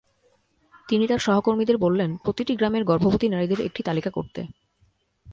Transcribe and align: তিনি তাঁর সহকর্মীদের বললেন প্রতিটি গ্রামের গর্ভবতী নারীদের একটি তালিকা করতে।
তিনি 0.89 1.07
তাঁর 1.07 1.19
সহকর্মীদের 1.19 1.77
বললেন 1.77 2.17
প্রতিটি 2.17 2.55
গ্রামের 2.55 2.83
গর্ভবতী 2.83 3.27
নারীদের 3.29 3.59
একটি 3.59 3.83
তালিকা 3.83 4.09
করতে। 4.09 4.41